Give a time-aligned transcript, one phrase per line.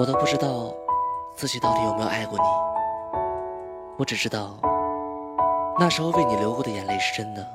[0.00, 0.72] 我都不知道
[1.36, 2.44] 自己到底有没有爱过你，
[3.98, 4.56] 我只知道
[5.78, 7.46] 那时候为你流过的眼泪是真的，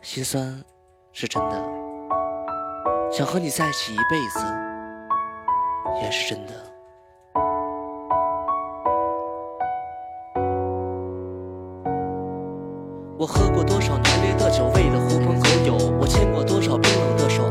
[0.00, 0.60] 心酸
[1.12, 1.56] 是真的，
[3.12, 4.40] 想和你在一起一辈子
[6.02, 6.52] 也是真的。
[13.16, 17.44] 我喝过多少浓烈的酒，为了狐朋狗友；我牵过多少冰冷的手，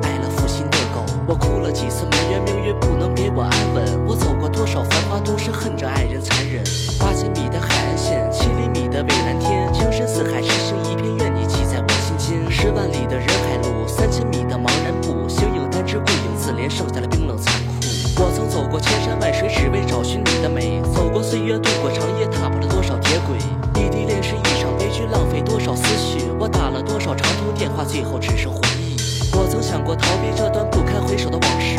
[4.71, 6.63] 少繁华都市，恨着爱人残忍。
[6.97, 12.49] 八千米的海岸线，七厘米的蔚蓝天，情深似海，痴心一片，愿你记在我心间。
[12.49, 18.23] 十万里的人海路，三千米的茫然步，形影单只，顾影自怜，剩下了冰冷残酷。
[18.23, 20.81] 我曾走过千山万水，只为找寻你的美。
[20.95, 23.35] 走过岁月，度过长夜，踏破了多少铁轨。
[23.75, 26.31] 异地恋是一场悲剧，浪费多少思绪。
[26.39, 28.95] 我打了多少长途电话，最后只剩回忆。
[29.35, 31.70] 我曾想过逃避这段不堪回首的往事，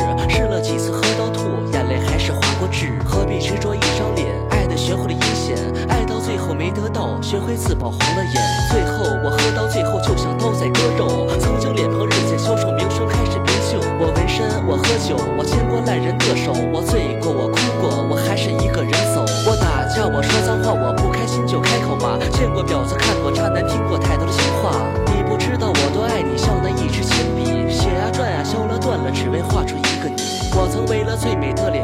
[2.72, 2.98] 是。
[3.04, 4.27] 何必执着一张脸？
[4.50, 5.56] 爱的学会了阴险，
[5.88, 8.34] 爱到最后没得到，学会自保红了眼。
[8.70, 11.28] 最后我喝到最后，就像刀在割肉。
[11.38, 13.78] 曾经脸庞日渐消瘦，名声开始变旧。
[14.00, 19.22] 我纹身，我喝酒，我牵过烂人的手，我醉过，我哭过，我还是一个人走。
[19.47, 22.16] 我打架，我说脏话，我不开心就开口骂。
[22.32, 24.72] 见过婊子，看过渣男，听过太多的情话。
[25.12, 30.16] 你不知道我多爱你，像那一支铅笔，写啊转啊，削了断了，只为画出一个你。
[30.54, 31.81] 我曾为了最美的脸，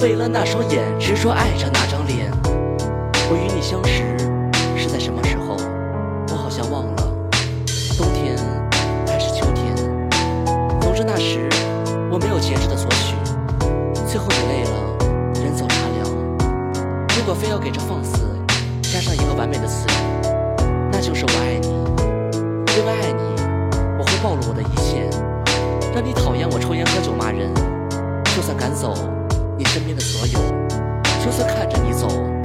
[0.00, 2.30] 为了那双眼执着爱着那张脸。
[3.30, 4.02] 我与你相识
[4.76, 5.56] 是在什么时候？
[6.30, 7.12] 我好像忘了，
[7.96, 8.36] 冬天
[9.06, 9.74] 还是秋天？
[10.80, 11.48] 总之那时
[12.10, 13.16] 我没有节制的索取，
[14.06, 16.06] 最后你累了，人走茶凉。
[17.16, 18.26] 如果非要给这放肆
[18.82, 20.26] 加上一个完美的词语，
[20.92, 21.68] 那就是我爱你。
[22.78, 23.22] 因为爱你，
[23.98, 25.08] 我会暴露我的一切，
[25.94, 27.50] 让你讨厌我抽烟喝酒骂人，
[28.36, 28.92] 就算赶走
[29.58, 30.38] 你身边的所有，
[31.24, 32.35] 就算看着你走。